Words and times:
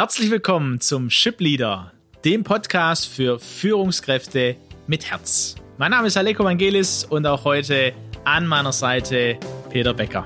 Herzlich 0.00 0.30
willkommen 0.30 0.80
zum 0.80 1.10
Ship 1.10 1.38
Leader, 1.40 1.92
dem 2.24 2.42
Podcast 2.42 3.06
für 3.06 3.38
Führungskräfte 3.38 4.56
mit 4.86 5.10
Herz. 5.10 5.56
Mein 5.76 5.90
Name 5.90 6.06
ist 6.06 6.16
Aleko 6.16 6.42
Vangelis 6.42 7.04
und 7.04 7.26
auch 7.26 7.44
heute 7.44 7.92
an 8.24 8.46
meiner 8.46 8.72
Seite 8.72 9.38
Peter 9.68 9.92
Becker. 9.92 10.24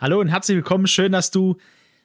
Hallo 0.00 0.20
und 0.20 0.28
herzlich 0.28 0.56
willkommen. 0.56 0.86
Schön, 0.86 1.12
dass 1.12 1.30
du 1.30 1.58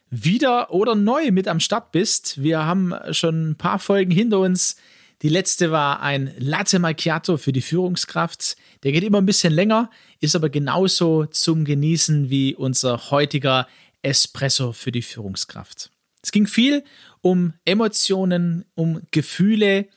wieder 0.10 0.71
oder 0.71 0.96
neu 0.96 1.32
mit 1.32 1.48
am 1.48 1.60
Start 1.60 1.92
bist. 1.92 2.42
Wir 2.42 2.66
haben 2.66 2.94
schon 3.12 3.52
ein 3.52 3.56
paar 3.56 3.79
Folgen 3.79 4.11
hinter 4.11 4.39
uns. 4.39 4.75
Die 5.21 5.29
letzte 5.29 5.71
war 5.71 6.02
ein 6.02 6.33
Latte 6.38 6.79
Macchiato 6.79 7.38
für 7.38 7.52
die 7.52 7.61
Führungskraft. 7.61 8.56
Der 8.83 8.92
geht 8.92 9.04
immer 9.04 9.19
ein 9.19 9.25
bisschen 9.25 9.54
länger, 9.54 9.89
ist 10.21 10.36
aber 10.36 10.50
genauso 10.50 11.25
zum 11.25 11.66
Genießen 11.66 12.30
wie 12.30 12.56
unser 12.56 13.11
heutiger 13.11 13.68
Espresso 14.02 14.71
für 14.71 14.92
die 14.92 15.02
Führungskraft. 15.02 15.92
Es 16.24 16.32
ging 16.32 16.47
viel 16.47 16.83
um 17.21 17.54
Emotionen, 17.66 18.66
um 18.75 19.02
Gefühle, 19.11 19.88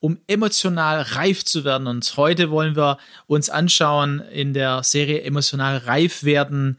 um 0.00 0.18
emotional 0.26 1.00
reif 1.00 1.44
zu 1.44 1.64
werden. 1.64 1.86
Und 1.86 2.16
heute 2.16 2.50
wollen 2.50 2.74
wir 2.74 2.98
uns 3.28 3.50
anschauen 3.50 4.20
in 4.32 4.52
der 4.52 4.82
Serie 4.82 5.22
Emotional 5.22 5.76
reif 5.76 6.24
werden, 6.24 6.76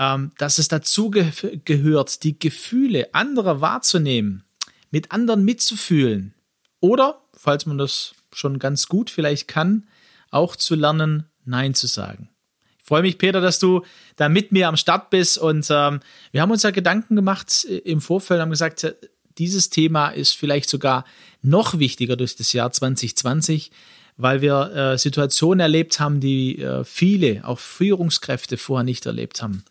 ähm, 0.00 0.32
dass 0.38 0.58
es 0.58 0.66
dazu 0.68 1.10
ge 1.10 1.30
gehört, 1.64 2.24
die 2.24 2.38
Gefühle 2.38 3.14
anderer 3.14 3.60
wahrzunehmen, 3.60 4.42
mit 4.90 5.12
anderen 5.12 5.44
mitzufühlen 5.44 6.34
oder, 6.80 7.20
falls 7.36 7.66
man 7.66 7.76
das 7.78 8.14
schon 8.32 8.58
ganz 8.58 8.88
gut 8.88 9.10
vielleicht 9.10 9.46
kann, 9.46 9.86
auch 10.30 10.56
zu 10.56 10.74
lernen, 10.74 11.26
Nein 11.44 11.74
zu 11.74 11.86
sagen. 11.86 12.30
Ich 12.78 12.84
freue 12.86 13.02
mich, 13.02 13.18
Peter, 13.18 13.40
dass 13.40 13.58
du 13.58 13.82
da 14.16 14.28
mit 14.28 14.52
mir 14.52 14.68
am 14.68 14.76
Start 14.76 15.10
bist 15.10 15.36
und 15.36 15.66
ähm, 15.70 16.00
wir 16.32 16.40
haben 16.40 16.50
uns 16.50 16.62
ja 16.62 16.70
Gedanken 16.70 17.14
gemacht 17.14 17.66
äh, 17.68 17.76
im 17.78 18.00
Vorfeld, 18.00 18.40
haben 18.40 18.50
gesagt, 18.50 18.84
äh, 18.84 18.94
dieses 19.38 19.70
Thema 19.70 20.08
ist 20.08 20.36
vielleicht 20.36 20.70
sogar 20.70 21.04
noch 21.42 21.78
wichtiger 21.78 22.16
durch 22.16 22.36
das 22.36 22.52
Jahr 22.52 22.72
2020, 22.72 23.70
weil 24.16 24.40
wir 24.40 24.74
äh, 24.74 24.98
Situationen 24.98 25.60
erlebt 25.60 26.00
haben, 26.00 26.20
die 26.20 26.58
äh, 26.58 26.84
viele, 26.84 27.46
auch 27.46 27.58
Führungskräfte 27.58 28.56
vorher 28.56 28.84
nicht 28.84 29.06
erlebt 29.06 29.42
haben. 29.42 29.64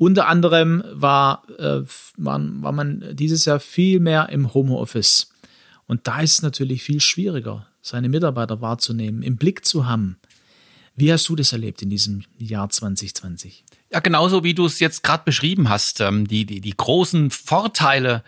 Unter 0.00 0.28
anderem 0.28 0.82
war, 0.94 1.42
äh, 1.58 1.82
man, 2.16 2.62
war 2.62 2.72
man 2.72 3.04
dieses 3.12 3.44
Jahr 3.44 3.60
viel 3.60 4.00
mehr 4.00 4.30
im 4.30 4.54
Homeoffice. 4.54 5.30
Und 5.84 6.08
da 6.08 6.22
ist 6.22 6.32
es 6.32 6.42
natürlich 6.42 6.82
viel 6.82 7.00
schwieriger, 7.00 7.66
seine 7.82 8.08
Mitarbeiter 8.08 8.62
wahrzunehmen, 8.62 9.22
im 9.22 9.36
Blick 9.36 9.66
zu 9.66 9.84
haben. 9.84 10.16
Wie 10.96 11.12
hast 11.12 11.28
du 11.28 11.36
das 11.36 11.52
erlebt 11.52 11.82
in 11.82 11.90
diesem 11.90 12.24
Jahr 12.38 12.70
2020? 12.70 13.62
Ja, 13.92 14.00
genauso 14.00 14.42
wie 14.42 14.54
du 14.54 14.64
es 14.64 14.80
jetzt 14.80 15.02
gerade 15.02 15.24
beschrieben 15.26 15.68
hast, 15.68 16.00
ähm, 16.00 16.26
die, 16.26 16.46
die, 16.46 16.62
die 16.62 16.74
großen 16.74 17.30
Vorteile 17.30 18.24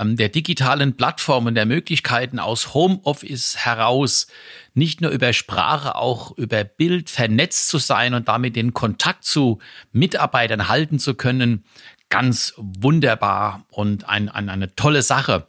der 0.00 0.28
digitalen 0.28 0.96
Plattformen, 0.96 1.54
der 1.54 1.66
Möglichkeiten 1.66 2.38
aus 2.38 2.74
Homeoffice 2.74 3.56
heraus 3.56 4.28
nicht 4.74 5.00
nur 5.00 5.10
über 5.10 5.32
Sprache, 5.32 5.96
auch 5.96 6.36
über 6.36 6.64
Bild 6.64 7.10
vernetzt 7.10 7.68
zu 7.68 7.78
sein 7.78 8.14
und 8.14 8.28
damit 8.28 8.56
den 8.56 8.74
Kontakt 8.74 9.24
zu 9.24 9.58
Mitarbeitern 9.92 10.68
halten 10.68 10.98
zu 10.98 11.14
können, 11.14 11.64
ganz 12.08 12.54
wunderbar 12.56 13.66
und 13.70 14.08
ein, 14.08 14.28
ein, 14.28 14.48
eine 14.48 14.74
tolle 14.74 15.02
Sache. 15.02 15.46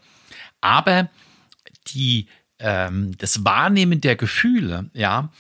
Aber 0.62 1.10
die, 1.88 2.28
ähm, 2.60 3.18
das 3.18 3.46
Wahrnehmen 3.46 4.02
der 4.02 4.16
Gefühle, 4.16 4.90
ja, 4.94 5.32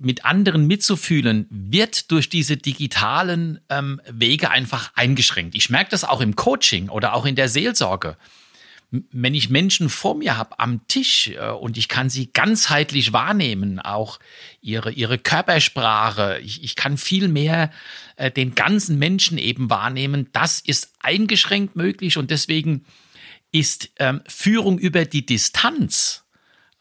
mit 0.00 0.24
anderen 0.24 0.66
mitzufühlen, 0.66 1.46
wird 1.50 2.10
durch 2.10 2.28
diese 2.28 2.56
digitalen 2.56 3.60
ähm, 3.68 4.00
Wege 4.10 4.50
einfach 4.50 4.92
eingeschränkt. 4.94 5.54
Ich 5.54 5.70
merke 5.70 5.90
das 5.90 6.04
auch 6.04 6.20
im 6.20 6.36
Coaching 6.36 6.88
oder 6.88 7.14
auch 7.14 7.26
in 7.26 7.34
der 7.34 7.48
Seelsorge 7.48 8.16
wenn 8.90 9.34
ich 9.34 9.50
Menschen 9.50 9.88
vor 9.88 10.16
mir 10.16 10.36
habe 10.36 10.58
am 10.58 10.86
Tisch 10.88 11.28
äh, 11.28 11.50
und 11.50 11.78
ich 11.78 11.88
kann 11.88 12.10
sie 12.10 12.32
ganzheitlich 12.32 13.12
wahrnehmen, 13.12 13.78
auch 13.78 14.18
ihre, 14.60 14.90
ihre 14.90 15.18
Körpersprache, 15.18 16.40
ich, 16.42 16.64
ich 16.64 16.74
kann 16.74 16.98
viel 16.98 17.28
mehr 17.28 17.70
äh, 18.16 18.30
den 18.30 18.54
ganzen 18.54 18.98
Menschen 18.98 19.38
eben 19.38 19.70
wahrnehmen, 19.70 20.28
das 20.32 20.60
ist 20.60 20.92
eingeschränkt 21.00 21.76
möglich 21.76 22.16
und 22.16 22.30
deswegen 22.30 22.84
ist 23.52 23.90
ähm, 23.98 24.22
Führung 24.26 24.78
über 24.78 25.04
die 25.04 25.24
Distanz, 25.24 26.24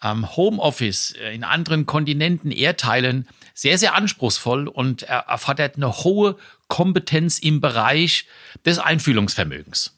ähm, 0.03 0.35
Homeoffice 0.35 1.11
äh, 1.11 1.33
in 1.33 1.43
anderen 1.43 1.85
Kontinenten, 1.85 2.51
Erdteilen 2.51 3.27
sehr, 3.53 3.77
sehr 3.77 3.95
anspruchsvoll 3.95 4.67
und 4.67 5.03
erfordert 5.03 5.75
eine 5.75 5.91
hohe 6.03 6.37
Kompetenz 6.67 7.39
im 7.39 7.59
Bereich 7.59 8.25
des 8.65 8.79
Einfühlungsvermögens. 8.79 9.97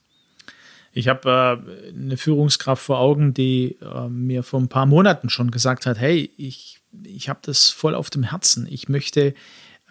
Ich 0.94 1.07
habe 1.07 1.63
äh, 1.63 1.90
eine 1.90 2.17
Führungskraft 2.17 2.84
vor 2.84 3.00
Augen, 3.00 3.34
die 3.34 3.78
äh, 3.81 4.09
mir 4.09 4.44
vor 4.44 4.59
ein 4.59 4.69
paar 4.69 4.85
Monaten 4.85 5.29
schon 5.29 5.51
gesagt 5.51 5.85
hat, 5.85 6.00
hey, 6.00 6.31
ich, 6.38 6.79
ich 7.03 7.29
habe 7.29 7.40
das 7.44 7.69
voll 7.69 7.95
auf 7.95 8.09
dem 8.09 8.23
Herzen. 8.23 8.67
Ich 8.69 8.90
möchte 8.90 9.34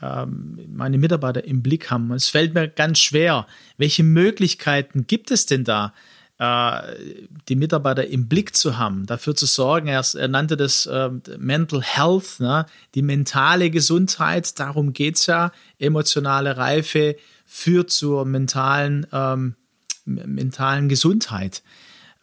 ähm, 0.02 0.58
meine 0.68 0.98
Mitarbeiter 0.98 1.44
im 1.44 1.62
Blick 1.62 1.90
haben. 1.90 2.12
Es 2.12 2.28
fällt 2.28 2.54
mir 2.54 2.68
ganz 2.68 2.98
schwer. 2.98 3.46
Welche 3.78 4.02
Möglichkeiten 4.02 5.06
gibt 5.06 5.30
es 5.30 5.46
denn 5.46 5.64
da, 5.64 5.94
die 6.40 7.56
Mitarbeiter 7.56 8.06
im 8.06 8.26
Blick 8.26 8.56
zu 8.56 8.78
haben, 8.78 9.04
dafür 9.04 9.34
zu 9.36 9.44
sorgen? 9.44 9.88
Er, 9.88 10.02
er 10.14 10.28
nannte 10.28 10.56
das 10.56 10.86
äh, 10.86 11.10
Mental 11.38 11.82
Health, 11.82 12.40
ne? 12.40 12.64
die 12.94 13.02
mentale 13.02 13.70
Gesundheit. 13.70 14.58
Darum 14.58 14.94
geht 14.94 15.16
es 15.16 15.26
ja. 15.26 15.52
Emotionale 15.78 16.56
Reife 16.56 17.16
führt 17.44 17.90
zur 17.90 18.24
mentalen 18.24 19.06
ähm, 19.12 19.56
mentalen 20.04 20.88
Gesundheit. 20.88 21.62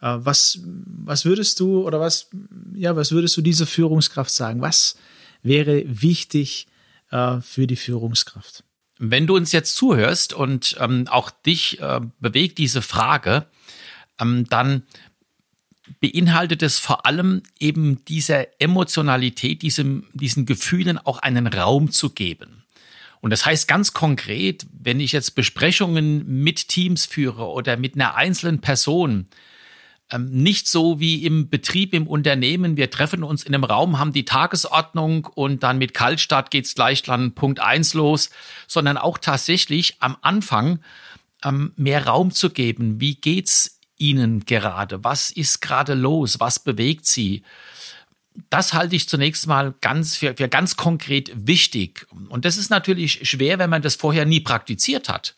Äh, 0.00 0.16
was, 0.18 0.60
was 0.64 1.24
würdest 1.24 1.60
du 1.60 1.86
oder 1.86 2.00
was, 2.00 2.28
ja, 2.74 2.96
was 2.96 3.12
würdest 3.12 3.36
du 3.36 3.42
dieser 3.42 3.66
Führungskraft 3.66 4.30
sagen? 4.30 4.60
Was 4.60 4.96
wäre 5.42 5.84
wichtig 5.86 6.66
äh, 7.10 7.40
für 7.40 7.66
die 7.66 7.76
Führungskraft? 7.76 8.64
Wenn 8.98 9.26
du 9.26 9.36
uns 9.36 9.52
jetzt 9.52 9.76
zuhörst 9.76 10.32
und 10.32 10.76
ähm, 10.80 11.06
auch 11.08 11.30
dich 11.30 11.80
äh, 11.80 12.00
bewegt 12.20 12.58
diese 12.58 12.82
Frage, 12.82 13.46
ähm, 14.20 14.46
dann 14.48 14.82
beinhaltet 16.00 16.62
es 16.62 16.78
vor 16.78 17.06
allem 17.06 17.42
eben 17.58 18.04
dieser 18.04 18.60
Emotionalität, 18.60 19.62
diesem, 19.62 20.06
diesen 20.12 20.46
Gefühlen 20.46 20.98
auch 20.98 21.18
einen 21.18 21.46
Raum 21.46 21.90
zu 21.90 22.10
geben. 22.10 22.64
Und 23.20 23.30
das 23.30 23.46
heißt 23.46 23.66
ganz 23.66 23.92
konkret, 23.92 24.66
wenn 24.72 25.00
ich 25.00 25.12
jetzt 25.12 25.34
Besprechungen 25.34 26.42
mit 26.42 26.68
Teams 26.68 27.06
führe 27.06 27.46
oder 27.46 27.76
mit 27.76 27.94
einer 27.94 28.14
einzelnen 28.14 28.60
Person, 28.60 29.26
ähm, 30.10 30.30
nicht 30.30 30.68
so 30.68 31.00
wie 31.00 31.24
im 31.24 31.50
Betrieb, 31.50 31.94
im 31.94 32.06
Unternehmen. 32.06 32.76
Wir 32.76 32.90
treffen 32.90 33.22
uns 33.22 33.42
in 33.42 33.54
einem 33.54 33.64
Raum, 33.64 33.98
haben 33.98 34.12
die 34.12 34.24
Tagesordnung 34.24 35.26
und 35.26 35.62
dann 35.62 35.78
mit 35.78 35.94
Kaltstart 35.94 36.50
geht's 36.50 36.74
gleich 36.74 37.02
dann 37.02 37.34
Punkt 37.34 37.60
eins 37.60 37.92
los, 37.94 38.30
sondern 38.66 38.96
auch 38.96 39.18
tatsächlich 39.18 39.96
am 40.00 40.16
Anfang 40.22 40.80
ähm, 41.44 41.72
mehr 41.76 42.06
Raum 42.06 42.30
zu 42.30 42.50
geben. 42.50 43.00
Wie 43.00 43.16
geht's 43.16 43.77
Ihnen 43.98 44.44
gerade? 44.44 45.04
Was 45.04 45.30
ist 45.30 45.60
gerade 45.60 45.94
los? 45.94 46.40
Was 46.40 46.58
bewegt 46.58 47.06
Sie? 47.06 47.42
das 48.50 48.72
halte 48.72 48.96
ich 48.96 49.08
zunächst 49.08 49.46
mal 49.46 49.74
ganz 49.80 50.16
für, 50.16 50.34
für 50.36 50.48
ganz 50.48 50.76
konkret 50.76 51.30
wichtig. 51.34 52.06
Und 52.28 52.44
das 52.44 52.56
ist 52.56 52.70
natürlich 52.70 53.28
schwer, 53.28 53.58
wenn 53.58 53.70
man 53.70 53.82
das 53.82 53.96
vorher 53.96 54.24
nie 54.24 54.40
praktiziert 54.40 55.08
hat 55.08 55.34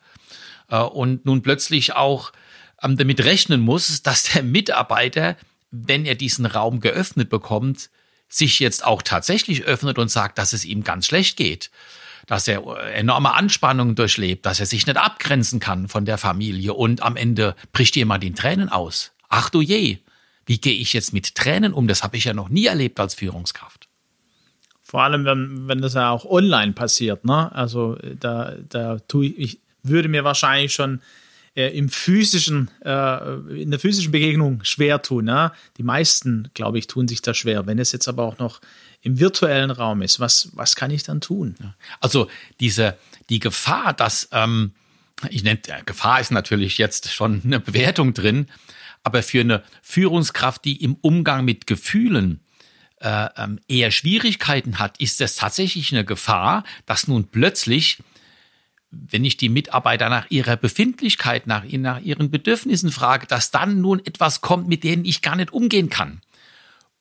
äh, 0.69 0.79
und 0.79 1.25
nun 1.25 1.43
plötzlich 1.43 1.95
auch 1.95 2.33
ähm, 2.83 2.97
damit 2.97 3.25
rechnen 3.25 3.61
muss, 3.61 4.03
dass 4.03 4.25
der 4.25 4.43
Mitarbeiter, 4.43 5.37
wenn 5.71 6.05
er 6.05 6.15
diesen 6.15 6.47
Raum 6.47 6.81
geöffnet 6.81 7.31
bekommt, 7.31 7.91
sich 8.29 8.61
jetzt 8.61 8.85
auch 8.85 9.03
tatsächlich 9.03 9.65
öffnet 9.65 9.99
und 9.99 10.09
sagt, 10.09 10.39
dass 10.39 10.53
es 10.53 10.65
ihm 10.65 10.85
ganz 10.85 11.07
schlecht 11.07 11.37
geht, 11.37 11.71
dass 12.27 12.49
er 12.49 12.67
enorme 12.95 13.35
Anspannungen 13.35 13.95
durchlebt, 13.95 14.47
dass 14.47 14.61
er 14.61 14.67
sich 14.67 14.87
nicht 14.87 14.97
abgrenzen 14.97 15.61
kann 15.61 15.89
von 15.89 16.05
der 16.05 16.19
Familie 16.19 16.75
und 16.75 17.03
am 17.03 17.17
Ende 17.17 17.55
bricht 17.73 17.97
jemand 17.97 18.25
in 18.25 18.35
Tränen 18.35 18.69
aus. 18.69 19.13
Ach 19.29 19.51
du 19.51 19.61
je, 19.61 19.99
wie 20.47 20.59
gehe 20.59 20.75
ich 20.75 20.93
jetzt 20.93 21.13
mit 21.13 21.35
Tränen 21.35 21.73
um? 21.73 21.87
Das 21.87 22.03
habe 22.03 22.17
ich 22.17 22.25
ja 22.25 22.35
noch 22.35 22.49
nie 22.49 22.67
erlebt 22.67 22.99
als 22.99 23.15
Führungskraft. 23.15 23.89
Vor 24.83 25.03
allem, 25.03 25.25
wenn, 25.25 25.69
wenn 25.69 25.81
das 25.81 25.95
ja 25.95 26.11
auch 26.11 26.25
online 26.25 26.73
passiert, 26.73 27.25
ne? 27.25 27.55
Also 27.55 27.97
da, 28.19 28.55
da 28.69 28.99
tue 28.99 29.27
ich, 29.27 29.39
ich 29.39 29.61
würde 29.85 30.09
mir 30.09 30.25
wahrscheinlich 30.25 30.75
schon 30.75 31.01
äh, 31.55 31.77
im 31.77 31.89
physischen, 31.89 32.71
äh, 32.85 33.35
in 33.61 33.71
der 33.71 33.81
physischen 33.81 34.13
Begegnung 34.13 34.63
schwer 34.65 35.03
tun. 35.03 35.25
Ne? 35.25 35.53
Die 35.77 35.83
meisten, 35.83 36.51
glaube 36.55 36.79
ich, 36.79 36.87
tun 36.87 37.09
sich 37.09 37.23
da 37.23 37.35
schwer. 37.35 37.67
Wenn 37.67 37.79
es 37.79 37.93
jetzt 37.93 38.09
aber 38.09 38.25
auch 38.25 38.39
noch 38.39 38.61
im 39.03 39.19
virtuellen 39.19 39.71
Raum 39.71 40.03
ist, 40.03 40.21
was, 40.21 40.51
was 40.55 40.77
kann 40.77 40.91
ich 40.91 41.03
dann 41.03 41.21
tun? 41.21 41.57
Also 42.01 42.29
diese, 42.61 42.97
die 43.29 43.41
Gefahr, 43.41 43.93
dass 43.95 44.29
ähm, 44.33 44.73
ich 45.29 45.43
nenne, 45.43 45.61
Gefahr 45.87 46.21
ist 46.21 46.31
natürlich 46.31 46.79
jetzt 46.79 47.13
schon 47.13 47.43
eine 47.45 47.61
Bewertung 47.61 48.15
drin, 48.15 48.47
aber 49.03 49.23
für 49.23 49.41
eine 49.41 49.63
Führungskraft, 49.83 50.65
die 50.65 50.83
im 50.83 50.95
Umgang 51.01 51.45
mit 51.45 51.67
Gefühlen 51.67 52.41
äh, 53.01 53.29
ähm, 53.37 53.59
eher 53.67 53.91
Schwierigkeiten 53.91 54.79
hat, 54.79 55.01
ist 55.01 55.21
es 55.21 55.37
tatsächlich 55.37 55.93
eine 55.93 56.05
Gefahr, 56.05 56.65
dass 56.87 57.09
nun 57.09 57.29
plötzlich, 57.29 57.99
wenn 58.91 59.25
ich 59.25 59.37
die 59.37 59.49
Mitarbeiter 59.49 60.09
nach 60.09 60.31
ihrer 60.31 60.57
Befindlichkeit, 60.57 61.47
nach, 61.47 61.65
nach 61.65 62.01
ihren 62.01 62.31
Bedürfnissen 62.31 62.91
frage, 62.91 63.27
dass 63.27 63.51
dann 63.51 63.81
nun 63.81 64.01
etwas 64.05 64.41
kommt, 64.41 64.69
mit 64.69 64.83
denen 64.83 65.05
ich 65.05 65.23
gar 65.23 65.37
nicht 65.37 65.53
umgehen 65.53 65.91
kann. 65.91 66.21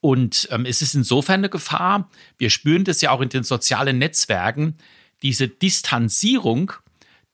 Und 0.01 0.47
ähm, 0.51 0.65
es 0.65 0.81
ist 0.81 0.95
insofern 0.95 1.41
eine 1.41 1.49
Gefahr, 1.49 2.09
wir 2.37 2.49
spüren 2.49 2.83
das 2.83 3.01
ja 3.01 3.11
auch 3.11 3.21
in 3.21 3.29
den 3.29 3.43
sozialen 3.43 3.97
Netzwerken, 3.97 4.75
diese 5.23 5.47
Distanzierung, 5.47 6.71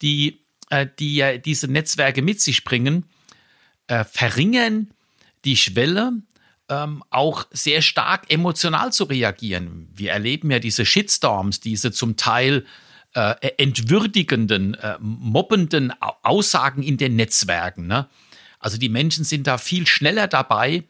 die, 0.01 0.41
äh, 0.69 0.87
die 0.99 1.15
ja 1.15 1.37
diese 1.37 1.67
Netzwerke 1.67 2.21
mit 2.21 2.41
sich 2.41 2.63
bringen, 2.63 3.05
äh, 3.87 4.03
verringern 4.03 4.89
die 5.43 5.57
Schwelle, 5.57 6.13
ähm, 6.69 7.03
auch 7.11 7.45
sehr 7.51 7.83
stark 7.83 8.31
emotional 8.31 8.91
zu 8.91 9.03
reagieren. 9.03 9.87
Wir 9.93 10.11
erleben 10.11 10.49
ja 10.49 10.57
diese 10.57 10.85
Shitstorms, 10.85 11.59
diese 11.59 11.91
zum 11.91 12.17
Teil 12.17 12.65
äh, 13.15 13.51
entwürdigenden, 13.57 14.73
äh, 14.75 14.97
mobbenden 14.99 15.93
Aussagen 16.21 16.83
in 16.83 16.97
den 16.97 17.15
Netzwerken. 17.15 17.87
Ne? 17.87 18.07
Also 18.59 18.77
die 18.77 18.89
Menschen 18.89 19.23
sind 19.23 19.47
da 19.47 19.57
viel 19.57 19.87
schneller 19.87 20.27
dabei, 20.27 20.83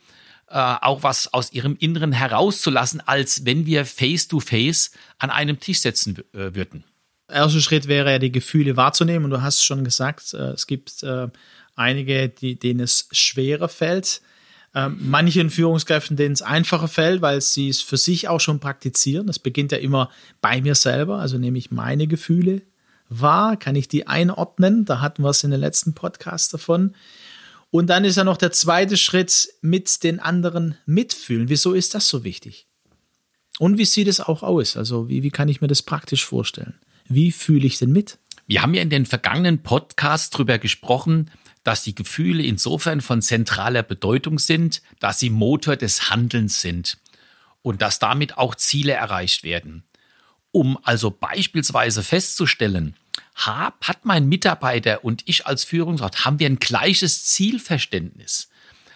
äh, 0.47 0.57
auch 0.57 1.03
was 1.03 1.33
aus 1.33 1.53
ihrem 1.53 1.75
Inneren 1.79 2.11
herauszulassen, 2.11 3.01
als 3.05 3.45
wenn 3.45 3.65
wir 3.65 3.85
face-to-face 3.85 4.91
-face 4.91 4.91
an 5.19 5.29
einem 5.29 5.59
Tisch 5.59 5.79
sitzen 5.79 6.17
äh, 6.33 6.55
würden. 6.55 6.83
Erster 7.27 7.59
Schritt 7.59 7.87
wäre 7.87 8.11
ja, 8.11 8.19
die 8.19 8.31
Gefühle 8.31 8.77
wahrzunehmen. 8.77 9.25
Und 9.25 9.31
du 9.31 9.41
hast 9.41 9.63
schon 9.63 9.83
gesagt, 9.83 10.33
äh, 10.33 10.51
es 10.51 10.67
gibt 10.67 11.03
äh, 11.03 11.27
einige, 11.75 12.29
die, 12.29 12.57
denen 12.57 12.79
es 12.79 13.07
schwerer 13.11 13.69
fällt. 13.69 14.21
Ähm, 14.75 14.97
manchen 14.99 15.49
Führungskräften, 15.49 16.17
denen 16.17 16.33
es 16.33 16.41
einfacher 16.41 16.87
fällt, 16.89 17.21
weil 17.21 17.39
sie 17.41 17.69
es 17.69 17.81
für 17.81 17.97
sich 17.97 18.27
auch 18.27 18.41
schon 18.41 18.59
praktizieren. 18.59 19.25
Das 19.25 19.39
beginnt 19.39 19.71
ja 19.71 19.77
immer 19.77 20.09
bei 20.41 20.61
mir 20.61 20.75
selber, 20.75 21.19
also 21.19 21.37
nehme 21.37 21.57
ich 21.57 21.71
meine 21.71 22.07
Gefühle 22.07 22.61
wahr, 23.09 23.57
kann 23.57 23.75
ich 23.75 23.87
die 23.87 24.07
einordnen. 24.07 24.85
Da 24.85 25.01
hatten 25.01 25.23
wir 25.23 25.29
es 25.29 25.43
in 25.43 25.51
den 25.51 25.59
letzten 25.59 25.93
Podcast 25.93 26.53
davon. 26.53 26.95
Und 27.71 27.87
dann 27.87 28.05
ist 28.05 28.15
ja 28.15 28.23
noch 28.23 28.37
der 28.37 28.51
zweite 28.51 28.97
Schritt 28.97 29.49
mit 29.61 30.03
den 30.03 30.19
anderen 30.19 30.77
mitfühlen. 30.85 31.49
Wieso 31.49 31.73
ist 31.73 31.93
das 31.93 32.07
so 32.07 32.23
wichtig? 32.23 32.67
Und 33.59 33.77
wie 33.77 33.85
sieht 33.85 34.07
es 34.07 34.19
auch 34.19 34.43
aus? 34.43 34.77
Also 34.77 35.09
wie, 35.09 35.23
wie 35.23 35.31
kann 35.31 35.49
ich 35.49 35.61
mir 35.61 35.67
das 35.67 35.81
praktisch 35.81 36.25
vorstellen? 36.25 36.75
Wie 37.07 37.31
fühle 37.31 37.67
ich 37.67 37.77
denn 37.77 37.91
mit? 37.91 38.17
Wir 38.47 38.61
haben 38.61 38.73
ja 38.73 38.81
in 38.81 38.89
den 38.89 39.05
vergangenen 39.05 39.63
Podcasts 39.63 40.29
darüber 40.29 40.59
gesprochen, 40.59 41.31
dass 41.63 41.83
die 41.83 41.95
Gefühle 41.95 42.43
insofern 42.43 43.01
von 43.01 43.21
zentraler 43.21 43.81
Bedeutung 43.81 44.37
sind, 44.37 44.83
dass 44.99 45.19
sie 45.19 45.31
Motor 45.31 45.75
des 45.75 46.11
Handelns 46.11 46.61
sind 46.61 46.99
und 47.63 47.81
dass 47.81 47.97
damit 47.97 48.37
auch 48.37 48.53
Ziele 48.53 48.93
erreicht 48.93 49.43
werden. 49.43 49.83
Um 50.51 50.77
also 50.83 51.09
beispielsweise 51.09 52.03
festzustellen, 52.03 52.95
hat 53.35 54.05
mein 54.05 54.27
Mitarbeiter 54.29 55.03
und 55.03 55.23
ich 55.25 55.47
als 55.47 55.63
Führungskraft, 55.63 56.23
haben 56.23 56.39
wir 56.39 56.47
ein 56.47 56.59
gleiches 56.59 57.25
Zielverständnis? 57.25 58.49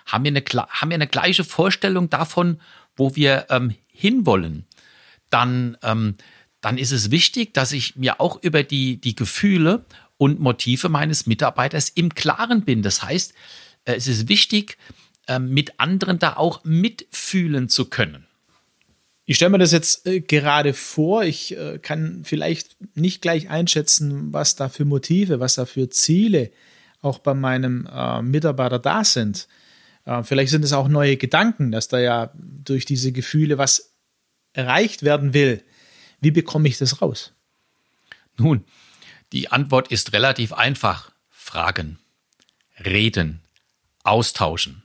Haben 0.06 0.24
wir 0.24 0.31
eine, 0.31 0.44
haben 0.69 0.90
wir 0.90 0.96
eine 0.96 1.07
gleiche 1.07 1.44
Vorstellung 1.44 2.10
davon, 2.10 2.62
wo 2.96 3.16
wir 3.16 3.48
ähm, 3.50 3.75
hinwollen? 3.92 4.66
Dann, 5.30 5.78
ähm, 5.84 6.16
dann 6.61 6.77
ist 6.77 6.91
es 6.91 7.11
wichtig, 7.11 7.53
dass 7.53 7.71
ich 7.71 7.95
mir 7.95 8.19
auch 8.19 8.41
über 8.44 8.63
die, 8.63 8.97
die 8.97 9.15
Gefühle 9.15 9.85
und 10.17 10.39
Motive 10.39 10.89
meines 10.89 11.25
Mitarbeiters 11.25 11.89
im 11.89 12.13
Klaren 12.13 12.63
bin. 12.63 12.83
Das 12.83 13.01
heißt, 13.01 13.33
äh, 13.85 13.95
es 13.95 14.07
ist 14.07 14.27
wichtig, 14.27 14.77
ähm, 15.27 15.50
mit 15.53 15.79
anderen 15.79 16.19
da 16.19 16.35
auch 16.35 16.63
mitfühlen 16.63 17.69
zu 17.69 17.85
können. 17.85 18.25
Ich 19.25 19.38
stelle 19.38 19.51
mir 19.51 19.59
das 19.59 19.71
jetzt 19.71 20.06
äh, 20.07 20.21
gerade 20.21 20.73
vor. 20.73 21.23
Ich 21.23 21.56
äh, 21.56 21.79
kann 21.79 22.23
vielleicht 22.25 22.75
nicht 22.95 23.21
gleich 23.21 23.50
einschätzen, 23.50 24.33
was 24.33 24.55
da 24.55 24.69
für 24.69 24.85
Motive, 24.85 25.39
was 25.39 25.55
da 25.55 25.65
für 25.65 25.89
Ziele 25.89 26.51
auch 27.01 27.19
bei 27.19 27.33
meinem 27.33 27.88
Mitarbeiter 28.29 28.77
da 28.77 29.05
sind. 29.05 29.47
Vielleicht 30.23 30.51
sind 30.51 30.65
es 30.65 30.73
auch 30.73 30.89
neue 30.89 31.15
Gedanken, 31.15 31.71
dass 31.71 31.88
da 31.88 31.97
ja 31.97 32.33
durch 32.35 32.83
diese 32.83 33.13
Gefühle 33.13 33.57
was 33.57 33.94
erreicht 34.51 35.03
werden 35.03 35.33
will. 35.33 35.63
Wie 36.21 36.31
bekomme 36.31 36.68
ich 36.68 36.77
das 36.77 37.01
raus? 37.01 37.33
Nun, 38.38 38.66
die 39.31 39.51
Antwort 39.51 39.89
ist 39.92 40.13
relativ 40.13 40.54
einfach. 40.54 41.12
Fragen, 41.30 42.00
reden, 42.83 43.42
austauschen. 44.04 44.83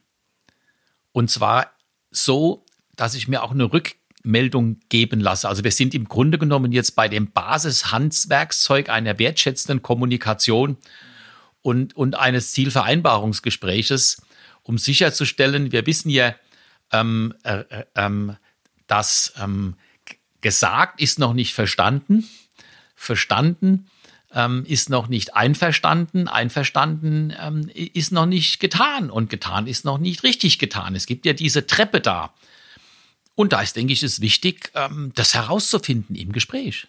Und 1.13 1.31
zwar 1.31 1.73
so, 2.11 2.65
dass 2.97 3.15
ich 3.15 3.29
mir 3.29 3.43
auch 3.43 3.51
eine 3.51 3.73
Rückmeldung 3.73 4.81
geben 4.89 5.21
lasse. 5.21 5.49
Also 5.49 5.65
wir 5.65 5.73
sind 5.73 5.95
im 5.95 6.09
Grunde 6.09 6.39
genommen 6.39 6.73
jetzt 6.73 6.97
bei 6.97 7.09
dem 7.09 7.33
Basishandwerkszeug 7.33 8.89
einer 8.89 9.19
wertschätzenden 9.19 9.83
Kommunikation 9.83 10.77
und, 11.63 11.97
und 11.97 12.17
eines 12.17 12.53
Zielvereinbarungsgespräches, 12.53 14.23
um 14.63 14.79
sicherzustellen, 14.79 15.73
wir 15.73 15.87
wissen 15.87 16.11
ja, 16.11 16.35
ähm, 16.93 17.35
äh, 17.43 17.59
äh, 17.59 17.85
ähm, 17.95 18.37
dass 18.87 19.35
ähm, 19.39 19.77
gesagt 20.45 21.01
ist 21.01 21.19
noch 21.19 21.33
nicht 21.33 21.55
verstanden, 21.55 22.29
verstanden 22.95 23.89
ähm, 24.35 24.65
ist 24.69 24.91
noch 24.91 25.09
nicht 25.09 25.35
einverstanden, 25.35 26.29
einverstanden 26.29 27.35
ähm, 27.41 27.71
ist 27.75 28.13
noch 28.13 28.27
nicht 28.27 28.61
getan 28.61 29.11
und 29.11 29.31
getan 29.31 29.67
ist 29.67 29.87
noch 29.87 29.97
nicht 29.97 30.23
richtig 30.23 30.59
getan. 30.59 30.95
Es 30.95 31.07
gibt 31.07 31.25
ja 31.25 31.33
diese 31.33 31.67
Treppe 31.67 32.03
da. 32.03 32.35
Und 33.35 33.55
da 33.55 33.63
ist, 33.63 33.75
denke 33.75 33.95
ich, 33.95 34.03
es 34.03 34.21
wichtig, 34.21 34.71
ähm, 34.75 35.13
das 35.15 35.33
herauszufinden 35.33 36.15
im 36.15 36.33
Gespräch. 36.33 36.89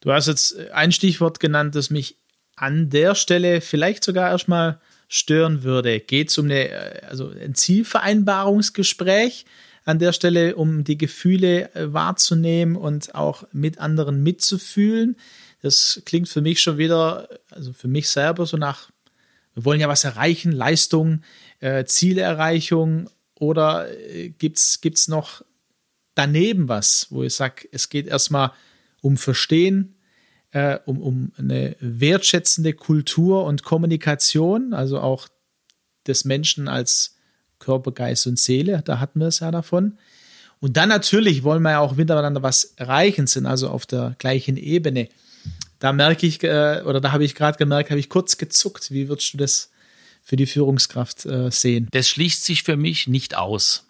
Du 0.00 0.12
hast 0.12 0.26
jetzt 0.26 0.58
ein 0.70 0.90
Stichwort 0.90 1.38
genannt, 1.38 1.76
das 1.76 1.90
mich 1.90 2.16
an 2.56 2.90
der 2.90 3.14
Stelle 3.14 3.60
vielleicht 3.60 4.02
sogar 4.02 4.30
erstmal 4.30 4.80
stören 5.08 5.62
würde. 5.62 6.00
Geht 6.00 6.30
es 6.30 6.38
um 6.38 6.46
eine, 6.46 6.68
äh, 6.68 7.06
also 7.06 7.30
ein 7.30 7.54
Zielvereinbarungsgespräch 7.54 9.46
an 9.86 9.98
der 9.98 10.12
Stelle, 10.12 10.56
um 10.56 10.84
die 10.84 10.98
Gefühle 10.98 11.74
äh, 11.74 11.92
wahrzunehmen 11.92 12.76
und 12.76 13.14
auch 13.14 13.44
mit 13.52 13.78
anderen 13.78 14.22
mitzufühlen? 14.22 15.16
Das 15.62 16.02
klingt 16.04 16.28
für 16.28 16.42
mich 16.42 16.60
schon 16.60 16.76
wieder, 16.76 17.28
also 17.50 17.72
für 17.72 17.88
mich 17.88 18.10
selber 18.10 18.44
so 18.44 18.58
nach, 18.58 18.90
wir 19.54 19.64
wollen 19.64 19.80
ja 19.80 19.88
was 19.88 20.04
erreichen, 20.04 20.52
Leistung, 20.52 21.22
äh, 21.60 21.84
Zielerreichung 21.84 23.08
oder 23.34 23.88
äh, 23.90 24.28
gibt 24.30 24.58
es 24.58 25.08
noch 25.08 25.42
daneben 26.14 26.68
was, 26.68 27.06
wo 27.10 27.22
ich 27.22 27.34
sage, 27.34 27.68
es 27.70 27.88
geht 27.88 28.06
erstmal 28.06 28.52
um 29.00 29.16
Verstehen, 29.16 29.94
äh, 30.50 30.78
um, 30.84 31.00
um 31.00 31.32
eine 31.38 31.76
wertschätzende 31.78 32.72
Kultur 32.72 33.44
und 33.44 33.62
Kommunikation, 33.62 34.74
also 34.74 34.98
auch 35.00 35.28
des 36.06 36.24
Menschen 36.24 36.66
als 36.66 37.15
Körper, 37.58 37.92
Geist 37.92 38.26
und 38.26 38.38
Seele, 38.38 38.82
da 38.84 39.00
hatten 39.00 39.20
wir 39.20 39.28
es 39.28 39.40
ja 39.40 39.50
davon. 39.50 39.98
Und 40.60 40.76
dann 40.76 40.88
natürlich 40.88 41.42
wollen 41.42 41.62
wir 41.62 41.72
ja 41.72 41.78
auch 41.80 41.96
miteinander 41.96 42.42
was 42.42 42.72
erreichen, 42.76 43.26
sind 43.26 43.46
also 43.46 43.68
auf 43.68 43.86
der 43.86 44.14
gleichen 44.18 44.56
Ebene 44.56 45.08
da 45.78 45.92
merke 45.92 46.26
ich, 46.26 46.42
äh, 46.42 46.82
oder 46.84 47.00
da 47.00 47.12
habe 47.12 47.24
ich 47.24 47.34
gerade 47.34 47.58
gemerkt, 47.58 47.90
habe 47.90 48.00
ich 48.00 48.08
kurz 48.08 48.38
gezuckt. 48.38 48.90
Wie 48.90 49.08
würdest 49.08 49.34
du 49.34 49.38
das 49.38 49.70
für 50.22 50.36
die 50.36 50.46
Führungskraft 50.46 51.26
äh, 51.26 51.50
sehen? 51.50 51.88
Das 51.90 52.08
schließt 52.08 52.44
sich 52.44 52.62
für 52.62 52.76
mich 52.76 53.06
nicht 53.06 53.36
aus. 53.36 53.84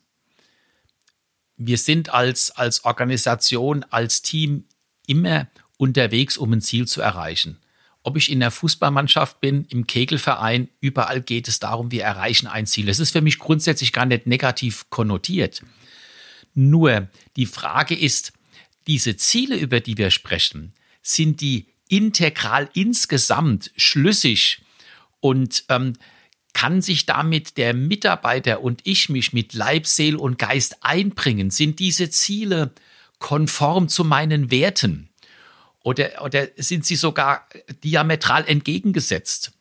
Wir 1.56 1.78
sind 1.78 2.12
als, 2.12 2.50
als 2.50 2.84
Organisation, 2.84 3.84
als 3.88 4.22
Team 4.22 4.64
immer 5.06 5.48
unterwegs, 5.78 6.36
um 6.36 6.52
ein 6.52 6.60
Ziel 6.60 6.86
zu 6.86 7.00
erreichen. 7.00 7.58
Ob 8.06 8.16
ich 8.16 8.30
in 8.30 8.38
der 8.38 8.52
Fußballmannschaft 8.52 9.40
bin, 9.40 9.64
im 9.68 9.88
Kegelverein, 9.88 10.68
überall 10.80 11.20
geht 11.20 11.48
es 11.48 11.58
darum, 11.58 11.90
wir 11.90 12.04
erreichen 12.04 12.46
ein 12.46 12.64
Ziel. 12.64 12.86
Das 12.86 13.00
ist 13.00 13.10
für 13.10 13.20
mich 13.20 13.40
grundsätzlich 13.40 13.92
gar 13.92 14.06
nicht 14.06 14.28
negativ 14.28 14.88
konnotiert. 14.90 15.64
Nur 16.54 17.08
die 17.34 17.46
Frage 17.46 17.96
ist, 17.96 18.32
diese 18.86 19.16
Ziele, 19.16 19.56
über 19.56 19.80
die 19.80 19.98
wir 19.98 20.12
sprechen, 20.12 20.72
sind 21.02 21.40
die 21.40 21.66
integral 21.88 22.70
insgesamt 22.74 23.72
schlüssig 23.76 24.62
und 25.18 25.64
ähm, 25.68 25.94
kann 26.52 26.82
sich 26.82 27.06
damit 27.06 27.56
der 27.56 27.74
Mitarbeiter 27.74 28.60
und 28.62 28.82
ich 28.84 29.08
mich 29.08 29.32
mit 29.32 29.52
Leib, 29.52 29.84
Seel 29.84 30.14
und 30.14 30.38
Geist 30.38 30.76
einbringen? 30.84 31.50
Sind 31.50 31.80
diese 31.80 32.08
Ziele 32.08 32.70
konform 33.18 33.88
zu 33.88 34.04
meinen 34.04 34.52
Werten? 34.52 35.05
Oder, 35.86 36.20
oder 36.22 36.48
sind 36.56 36.84
sie 36.84 36.96
sogar 36.96 37.46
diametral 37.84 38.44
entgegengesetzt? 38.48 39.52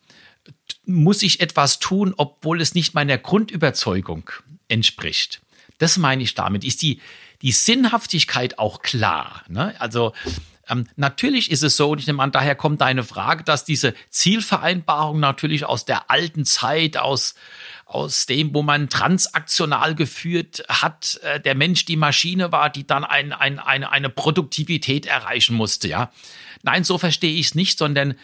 Muss 0.84 1.22
ich 1.22 1.38
etwas 1.38 1.78
tun, 1.78 2.14
obwohl 2.16 2.60
es 2.60 2.74
nicht 2.74 2.94
meiner 2.94 3.16
Grundüberzeugung 3.16 4.28
entspricht? 4.66 5.40
Das 5.78 5.98
meine 5.98 6.24
ich 6.24 6.34
damit. 6.34 6.64
Ist 6.64 6.82
die, 6.82 7.00
die 7.42 7.52
Sinnhaftigkeit 7.52 8.58
auch 8.58 8.82
klar? 8.82 9.44
Ne? 9.46 9.80
Also 9.80 10.14
Ähm, 10.68 10.86
natürlich 10.96 11.50
ist 11.50 11.62
es 11.62 11.76
so, 11.76 11.90
und 11.90 12.00
ich 12.00 12.06
nehme 12.06 12.22
an, 12.22 12.32
daher 12.32 12.54
kommt 12.54 12.80
deine 12.80 13.04
Frage, 13.04 13.44
dass 13.44 13.64
diese 13.64 13.94
Zielvereinbarung 14.10 15.20
natürlich 15.20 15.64
aus 15.64 15.84
der 15.84 16.10
alten 16.10 16.44
Zeit, 16.44 16.96
aus, 16.96 17.34
aus 17.84 18.26
dem, 18.26 18.52
wo 18.54 18.62
man 18.62 18.88
transaktional 18.88 19.94
geführt 19.94 20.64
hat, 20.68 21.20
äh, 21.22 21.40
der 21.40 21.54
Mensch 21.54 21.84
die 21.84 21.96
Maschine 21.96 22.50
war, 22.52 22.70
die 22.70 22.86
dann 22.86 23.04
ein, 23.04 23.32
ein, 23.32 23.58
eine, 23.58 23.92
eine 23.92 24.10
Produktivität 24.10 25.06
erreichen 25.06 25.54
musste, 25.54 25.88
ja. 25.88 26.10
Nein, 26.62 26.84
so 26.84 26.98
verstehe 26.98 27.34
ich 27.34 27.46
es 27.46 27.54
nicht, 27.54 27.78
sondern 27.78 28.14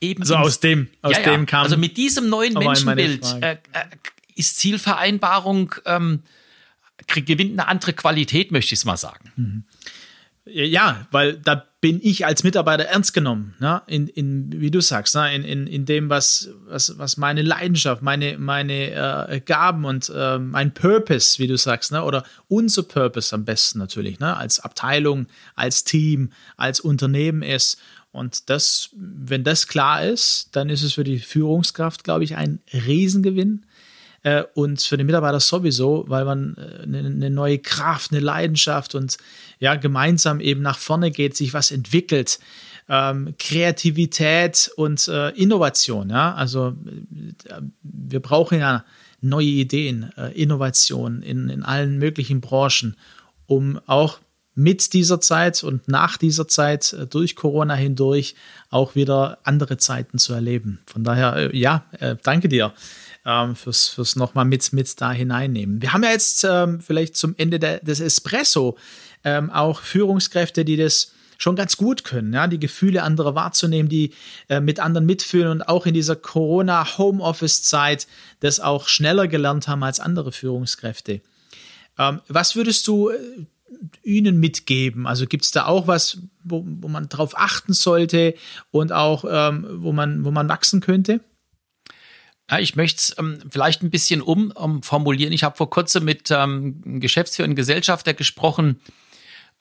eben. 0.00 0.22
Also 0.22 0.36
aus 0.36 0.60
dem, 0.60 0.88
aus 1.02 1.16
ja, 1.16 1.22
dem 1.22 1.46
kam. 1.46 1.62
Also 1.62 1.76
mit 1.76 1.96
diesem 1.96 2.28
neuen 2.28 2.54
Menschenbild 2.54 3.24
äh, 3.40 3.52
äh, 3.52 3.84
ist 4.34 4.58
Zielvereinbarung, 4.58 5.74
ähm, 5.86 6.22
gewinnt 7.06 7.52
eine 7.52 7.68
andere 7.68 7.92
Qualität, 7.92 8.50
möchte 8.50 8.74
ich 8.74 8.80
es 8.80 8.84
mal 8.84 8.96
sagen. 8.96 9.32
Mhm. 9.36 9.64
Ja, 10.44 11.06
weil 11.12 11.34
da 11.34 11.66
bin 11.80 12.00
ich 12.02 12.26
als 12.26 12.42
Mitarbeiter 12.42 12.84
ernst 12.84 13.14
genommen, 13.14 13.54
ne? 13.60 13.82
in, 13.86 14.08
in, 14.08 14.60
wie 14.60 14.72
du 14.72 14.80
sagst, 14.80 15.14
ne? 15.14 15.32
in, 15.34 15.44
in, 15.44 15.66
in 15.68 15.84
dem, 15.84 16.10
was, 16.10 16.48
was, 16.66 16.98
was 16.98 17.16
meine 17.16 17.42
Leidenschaft, 17.42 18.02
meine, 18.02 18.38
meine 18.38 19.28
äh, 19.28 19.40
Gaben 19.40 19.84
und 19.84 20.10
äh, 20.14 20.38
mein 20.38 20.74
Purpose, 20.74 21.38
wie 21.38 21.46
du 21.46 21.56
sagst, 21.56 21.92
ne? 21.92 22.02
oder 22.02 22.24
unser 22.48 22.82
Purpose 22.82 23.32
am 23.34 23.44
besten 23.44 23.78
natürlich, 23.78 24.18
ne? 24.18 24.36
als 24.36 24.58
Abteilung, 24.58 25.26
als 25.54 25.84
Team, 25.84 26.32
als 26.56 26.80
Unternehmen 26.80 27.42
ist. 27.42 27.80
Und 28.10 28.50
das, 28.50 28.90
wenn 28.96 29.44
das 29.44 29.68
klar 29.68 30.04
ist, 30.04 30.48
dann 30.52 30.70
ist 30.70 30.82
es 30.82 30.94
für 30.94 31.04
die 31.04 31.20
Führungskraft, 31.20 32.02
glaube 32.02 32.24
ich, 32.24 32.36
ein 32.36 32.60
Riesengewinn 32.72 33.64
äh, 34.22 34.44
und 34.54 34.80
für 34.80 34.96
den 34.96 35.06
Mitarbeiter 35.06 35.40
sowieso, 35.40 36.04
weil 36.08 36.24
man 36.24 36.56
eine, 36.56 36.98
äh, 36.98 37.06
eine 37.06 37.30
neue 37.30 37.58
Kraft, 37.58 38.12
eine 38.12 38.20
Leidenschaft 38.20 38.94
und 38.94 39.18
ja, 39.58 39.74
gemeinsam 39.74 40.40
eben 40.40 40.62
nach 40.62 40.78
vorne 40.78 41.10
geht, 41.10 41.36
sich 41.36 41.54
was 41.54 41.70
entwickelt. 41.70 42.38
Ähm, 42.88 43.34
Kreativität 43.38 44.70
und 44.76 45.06
äh, 45.08 45.30
Innovation, 45.30 46.10
ja, 46.10 46.34
also 46.34 46.74
äh, 47.48 47.60
wir 47.82 48.20
brauchen 48.20 48.58
ja 48.58 48.84
neue 49.20 49.46
Ideen, 49.46 50.10
äh, 50.16 50.32
Innovation 50.32 51.22
in, 51.22 51.48
in 51.48 51.62
allen 51.62 51.98
möglichen 51.98 52.40
Branchen, 52.40 52.96
um 53.46 53.80
auch 53.86 54.18
mit 54.54 54.92
dieser 54.92 55.20
Zeit 55.20 55.62
und 55.62 55.86
nach 55.88 56.16
dieser 56.16 56.48
Zeit 56.48 56.92
äh, 56.92 57.06
durch 57.06 57.36
Corona 57.36 57.74
hindurch 57.74 58.34
auch 58.68 58.96
wieder 58.96 59.38
andere 59.44 59.76
Zeiten 59.78 60.18
zu 60.18 60.32
erleben. 60.32 60.80
Von 60.86 61.04
daher, 61.04 61.54
ja, 61.54 61.84
danke 62.22 62.48
dir 62.48 62.72
ähm, 63.24 63.56
fürs, 63.56 63.88
fürs 63.88 64.16
nochmal 64.16 64.44
mit, 64.44 64.72
mit 64.72 65.00
da 65.00 65.12
hineinnehmen. 65.12 65.80
Wir 65.80 65.92
haben 65.92 66.02
ja 66.02 66.10
jetzt 66.10 66.44
ähm, 66.48 66.80
vielleicht 66.80 67.16
zum 67.16 67.34
Ende 67.36 67.58
der, 67.58 67.80
des 67.80 68.00
Espresso 68.00 68.76
ähm, 69.24 69.50
auch 69.50 69.80
Führungskräfte, 69.80 70.64
die 70.64 70.76
das 70.76 71.12
schon 71.38 71.56
ganz 71.56 71.76
gut 71.76 72.04
können, 72.04 72.32
ja, 72.32 72.46
die 72.46 72.60
Gefühle 72.60 73.02
anderer 73.02 73.34
wahrzunehmen, 73.34 73.88
die 73.88 74.14
äh, 74.48 74.60
mit 74.60 74.78
anderen 74.78 75.06
mitfühlen 75.06 75.48
und 75.48 75.62
auch 75.62 75.86
in 75.86 75.94
dieser 75.94 76.14
Corona-Homeoffice-Zeit 76.14 78.06
das 78.40 78.60
auch 78.60 78.86
schneller 78.86 79.26
gelernt 79.26 79.66
haben 79.66 79.82
als 79.82 79.98
andere 79.98 80.30
Führungskräfte. 80.30 81.20
Ähm, 81.98 82.20
was 82.28 82.54
würdest 82.54 82.86
du 82.86 83.10
äh, 83.10 83.16
ihnen 84.04 84.38
mitgeben? 84.38 85.06
Also 85.08 85.26
gibt 85.26 85.44
es 85.44 85.50
da 85.50 85.66
auch 85.66 85.88
was, 85.88 86.18
wo, 86.44 86.64
wo 86.64 86.88
man 86.88 87.08
darauf 87.08 87.36
achten 87.36 87.72
sollte 87.72 88.34
und 88.70 88.92
auch 88.92 89.24
ähm, 89.28 89.66
wo, 89.78 89.92
man, 89.92 90.24
wo 90.24 90.30
man 90.30 90.48
wachsen 90.48 90.80
könnte? 90.80 91.20
Ja, 92.52 92.58
ich 92.58 92.76
möchte 92.76 92.98
es 92.98 93.16
ähm, 93.18 93.38
vielleicht 93.48 93.82
ein 93.82 93.88
bisschen 93.88 94.20
umformulieren. 94.20 95.32
Ich 95.32 95.42
habe 95.42 95.56
vor 95.56 95.70
kurzem 95.70 96.04
mit 96.04 96.30
ähm, 96.30 97.00
Geschäftsführer 97.00 97.48
und 97.48 97.54
Gesellschafter 97.54 98.12
gesprochen 98.12 98.78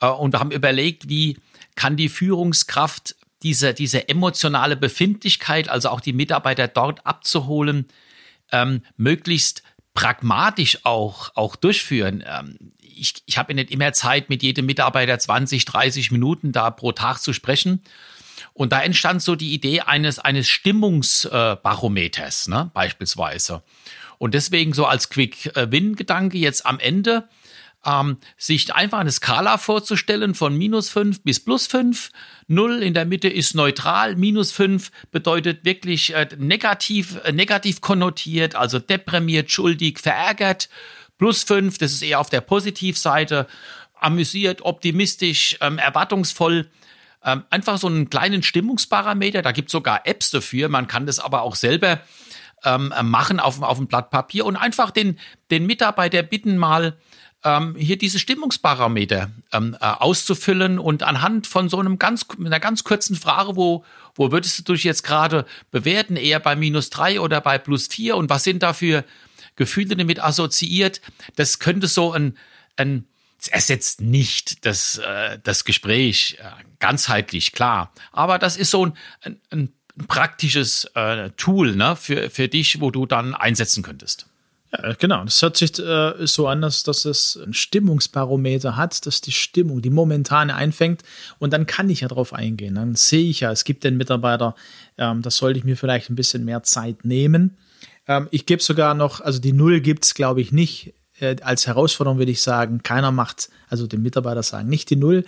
äh, 0.01 0.07
und 0.07 0.33
wir 0.33 0.41
haben 0.41 0.51
überlegt, 0.51 1.07
wie 1.07 1.37
kann 1.75 1.95
die 1.95 2.09
Führungskraft 2.09 3.15
diese, 3.43 3.73
diese 3.73 4.09
emotionale 4.09 4.75
Befindlichkeit, 4.75 5.69
also 5.69 5.87
auch 5.87 6.01
die 6.01 6.11
Mitarbeiter 6.11 6.67
dort 6.67 7.05
abzuholen, 7.05 7.87
ähm, 8.51 8.81
möglichst 8.97 9.63
pragmatisch 9.93 10.79
auch, 10.83 11.31
auch 11.35 11.55
durchführen. 11.55 12.25
Ähm, 12.27 12.73
ich 12.81 13.23
ich 13.25 13.37
habe 13.37 13.53
nicht 13.53 13.71
immer 13.71 13.93
Zeit, 13.93 14.29
mit 14.29 14.43
jedem 14.43 14.65
Mitarbeiter 14.65 15.17
20, 15.17 15.63
30 15.63 16.11
Minuten 16.11 16.51
da 16.51 16.69
pro 16.71 16.91
Tag 16.91 17.19
zu 17.19 17.31
sprechen. 17.31 17.83
Und 18.53 18.71
da 18.71 18.81
entstand 18.81 19.21
so 19.21 19.35
die 19.35 19.53
Idee 19.53 19.81
eines, 19.81 20.19
eines 20.19 20.47
Stimmungsbarometers, 20.49 22.47
ne, 22.47 22.71
beispielsweise. 22.73 23.63
Und 24.17 24.33
deswegen 24.33 24.73
so 24.73 24.85
als 24.85 25.09
Quick-Win-Gedanke 25.09 26.37
jetzt 26.37 26.65
am 26.65 26.79
Ende, 26.79 27.27
ähm, 27.85 28.17
sich 28.37 28.73
einfach 28.73 28.99
eine 28.99 29.11
Skala 29.11 29.57
vorzustellen 29.57 30.35
von 30.35 30.57
minus 30.57 30.89
fünf 30.89 31.23
bis 31.23 31.39
plus 31.39 31.67
fünf. 31.67 32.11
Null 32.47 32.83
in 32.83 32.93
der 32.93 33.05
Mitte 33.05 33.27
ist 33.27 33.55
neutral. 33.55 34.15
Minus 34.15 34.51
fünf 34.51 34.91
bedeutet 35.11 35.65
wirklich 35.65 36.13
äh, 36.13 36.27
negativ, 36.37 37.17
äh, 37.23 37.31
negativ 37.31 37.81
konnotiert, 37.81 38.55
also 38.55 38.79
deprimiert, 38.79 39.49
schuldig, 39.51 39.99
verärgert. 39.99 40.69
Plus 41.17 41.43
fünf, 41.43 41.77
das 41.77 41.91
ist 41.91 42.01
eher 42.01 42.19
auf 42.19 42.29
der 42.29 42.41
Positivseite, 42.41 43.47
amüsiert, 43.99 44.61
optimistisch, 44.63 45.57
ähm, 45.61 45.77
erwartungsvoll. 45.77 46.69
Ähm, 47.23 47.43
einfach 47.49 47.77
so 47.77 47.87
einen 47.87 48.09
kleinen 48.09 48.43
Stimmungsparameter. 48.43 49.41
Da 49.41 49.51
gibt 49.51 49.69
es 49.69 49.71
sogar 49.73 50.05
Apps 50.05 50.31
dafür. 50.31 50.69
Man 50.69 50.87
kann 50.87 51.05
das 51.05 51.19
aber 51.19 51.43
auch 51.43 51.55
selber 51.55 51.99
ähm, 52.63 52.93
machen 53.03 53.39
auf, 53.39 53.61
auf 53.61 53.77
einem 53.77 53.87
Blatt 53.87 54.09
Papier 54.09 54.45
und 54.45 54.55
einfach 54.55 54.91
den, 54.91 55.19
den 55.49 55.65
Mitarbeiter 55.65 56.23
bitten, 56.23 56.57
mal 56.57 56.97
ähm, 57.43 57.75
hier 57.75 57.97
diese 57.97 58.19
Stimmungsparameter 58.19 59.31
ähm, 59.51 59.75
äh, 59.79 59.85
auszufüllen 59.85 60.77
und 60.79 61.03
anhand 61.03 61.47
von 61.47 61.69
so 61.69 61.79
einem 61.79 61.97
ganz, 61.97 62.25
einer 62.39 62.59
ganz 62.59 62.83
kurzen 62.83 63.15
Frage, 63.15 63.55
wo, 63.55 63.83
wo 64.15 64.31
würdest 64.31 64.67
du 64.67 64.73
dich 64.73 64.83
jetzt 64.83 65.03
gerade 65.03 65.45
bewerten, 65.71 66.15
eher 66.15 66.39
bei 66.39 66.55
minus 66.55 66.89
drei 66.89 67.19
oder 67.19 67.41
bei 67.41 67.57
plus 67.57 67.87
vier 67.87 68.15
und 68.15 68.29
was 68.29 68.43
sind 68.43 68.61
da 68.63 68.73
für 68.73 69.03
Gefühle 69.55 69.95
damit 69.95 70.23
assoziiert? 70.23 71.01
Das 71.35 71.59
könnte 71.59 71.87
so 71.87 72.11
ein, 72.11 72.37
ein 72.77 73.05
es 73.41 73.47
ersetzt 73.47 74.01
nicht 74.01 74.65
das, 74.65 74.99
äh, 74.99 75.39
das 75.43 75.65
Gespräch 75.65 76.37
äh, 76.39 76.63
ganzheitlich, 76.79 77.51
klar. 77.51 77.91
Aber 78.11 78.37
das 78.37 78.55
ist 78.55 78.71
so 78.71 78.85
ein, 79.21 79.39
ein, 79.49 79.73
praktisches 80.07 80.85
äh, 80.95 81.31
Tool 81.31 81.75
ne, 81.75 81.97
für, 81.97 82.29
für 82.29 82.47
dich, 82.47 82.79
wo 82.79 82.91
du 82.91 83.05
dann 83.05 83.35
einsetzen 83.35 83.83
könntest. 83.83 84.25
Ja, 84.71 84.93
genau. 84.93 85.25
Das 85.25 85.41
hört 85.41 85.57
sich 85.57 85.73
so 85.75 86.47
an, 86.47 86.61
dass, 86.61 86.83
dass 86.83 87.03
es 87.03 87.35
ein 87.35 87.53
Stimmungsbarometer 87.53 88.77
hat, 88.77 89.05
dass 89.05 89.19
die 89.19 89.33
Stimmung, 89.33 89.81
die 89.81 89.89
momentane 89.89 90.55
einfängt. 90.55 91.03
Und 91.39 91.51
dann 91.51 91.65
kann 91.65 91.89
ich 91.89 92.01
ja 92.01 92.07
drauf 92.07 92.33
eingehen. 92.33 92.75
Dann 92.75 92.95
sehe 92.95 93.29
ich 93.29 93.41
ja, 93.41 93.51
es 93.51 93.65
gibt 93.65 93.83
den 93.83 93.97
Mitarbeiter, 93.97 94.55
ähm, 94.97 95.21
das 95.21 95.35
sollte 95.35 95.59
ich 95.59 95.65
mir 95.65 95.75
vielleicht 95.75 96.09
ein 96.09 96.15
bisschen 96.15 96.45
mehr 96.45 96.63
Zeit 96.63 97.03
nehmen. 97.03 97.57
Ähm, 98.07 98.29
ich 98.31 98.45
gebe 98.45 98.63
sogar 98.63 98.93
noch, 98.93 99.19
also 99.19 99.39
die 99.39 99.53
Null 99.53 99.81
gibt 99.81 100.05
es, 100.05 100.13
glaube 100.13 100.39
ich, 100.39 100.53
nicht 100.53 100.93
äh, 101.21 101.37
als 101.41 101.67
Herausforderung 101.67 102.17
würde 102.17 102.31
ich 102.31 102.41
sagen, 102.41 102.83
keiner 102.83 103.11
macht, 103.11 103.49
also 103.69 103.87
dem 103.87 104.01
Mitarbeiter 104.01 104.43
sagen, 104.43 104.69
nicht 104.69 104.89
die 104.89 104.95
Null, 104.95 105.25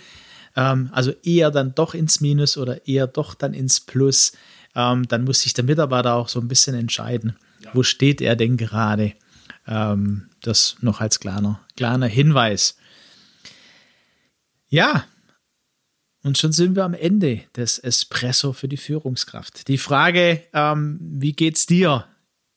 ähm, 0.56 0.90
also 0.92 1.12
eher 1.22 1.50
dann 1.50 1.74
doch 1.74 1.94
ins 1.94 2.20
Minus 2.20 2.56
oder 2.56 2.86
eher 2.86 3.06
doch 3.06 3.34
dann 3.34 3.54
ins 3.54 3.80
Plus. 3.80 4.32
Ähm, 4.74 5.06
dann 5.08 5.24
muss 5.24 5.40
sich 5.40 5.54
der 5.54 5.64
Mitarbeiter 5.64 6.14
auch 6.14 6.28
so 6.28 6.40
ein 6.40 6.48
bisschen 6.48 6.74
entscheiden, 6.74 7.36
ja. 7.60 7.70
wo 7.74 7.82
steht 7.82 8.20
er 8.20 8.36
denn 8.36 8.56
gerade. 8.56 9.12
Ähm, 9.66 10.28
das 10.42 10.76
noch 10.80 11.00
als 11.00 11.20
kleiner, 11.20 11.60
kleiner 11.76 12.06
Hinweis. 12.06 12.76
Ja, 14.68 15.04
und 16.24 16.38
schon 16.38 16.52
sind 16.52 16.74
wir 16.74 16.84
am 16.84 16.94
Ende 16.94 17.42
des 17.54 17.78
Espresso 17.78 18.54
für 18.54 18.66
die 18.66 18.78
Führungskraft. 18.78 19.68
Die 19.68 19.78
Frage, 19.78 20.42
ähm, 20.54 20.98
wie 21.00 21.32
geht's 21.32 21.66
dir 21.66 22.06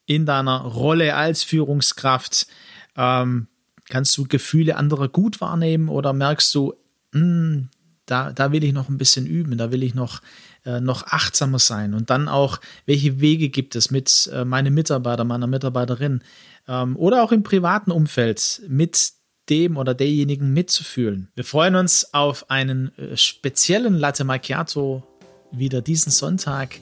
in 0.06 0.25
deiner 0.25 0.62
Rolle 0.62 1.15
als 1.15 1.44
Führungskraft? 1.44 2.48
Ähm, 2.97 3.47
kannst 3.89 4.17
du 4.17 4.25
Gefühle 4.25 4.75
anderer 4.75 5.07
gut 5.07 5.39
wahrnehmen 5.39 5.87
oder 5.89 6.13
merkst 6.13 6.53
du, 6.55 6.73
mh, 7.13 7.21
hm, 7.21 7.69
da, 8.05 8.31
da 8.31 8.51
will 8.51 8.63
ich 8.63 8.73
noch 8.73 8.89
ein 8.89 8.97
bisschen 8.97 9.27
üben, 9.27 9.57
da 9.57 9.71
will 9.71 9.83
ich 9.83 9.93
noch, 9.93 10.21
äh, 10.65 10.79
noch 10.79 11.07
achtsamer 11.07 11.59
sein. 11.59 11.93
Und 11.93 12.09
dann 12.09 12.27
auch, 12.27 12.59
welche 12.85 13.19
Wege 13.19 13.49
gibt 13.49 13.75
es 13.75 13.91
mit 13.91 14.29
äh, 14.33 14.45
meinem 14.45 14.73
Mitarbeiter, 14.73 15.25
meiner 15.25 15.47
Mitarbeiterin 15.47 16.21
ähm, 16.67 16.95
oder 16.95 17.21
auch 17.21 17.31
im 17.31 17.43
privaten 17.43 17.91
Umfeld 17.91 18.61
mit 18.67 19.11
dem 19.49 19.77
oder 19.77 19.93
derjenigen 19.93 20.53
mitzufühlen. 20.53 21.29
Wir 21.35 21.43
freuen 21.43 21.75
uns 21.75 22.13
auf 22.13 22.49
einen 22.49 22.97
äh, 22.97 23.15
speziellen 23.15 23.93
Latte 23.93 24.23
Macchiato 24.23 25.03
wieder 25.51 25.81
diesen 25.81 26.11
Sonntag 26.11 26.79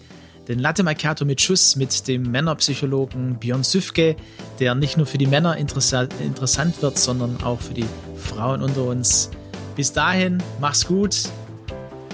den 0.48 0.60
Latte 0.60 0.84
Macchiato 0.84 1.26
mit 1.26 1.42
Schuss 1.42 1.76
mit 1.76 2.08
dem 2.08 2.30
Männerpsychologen 2.32 3.36
Björn 3.36 3.64
Süfke, 3.64 4.16
der 4.60 4.76
nicht 4.76 4.98
nur 4.98 5.06
für 5.06 5.18
die 5.18 5.28
Männer 5.28 5.58
interessant, 5.58 6.14
interessant 6.22 6.82
wird, 6.82 6.98
sondern 6.98 7.42
auch 7.44 7.60
für 7.60 7.74
die 7.74 7.86
Frauen 8.16 8.62
unter 8.62 8.86
uns. 8.86 9.30
Bis 9.76 9.92
dahin, 9.92 10.42
mach's 10.60 10.86
gut, 10.86 11.30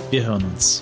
wir 0.10 0.26
hören 0.26 0.44
uns. 0.46 0.82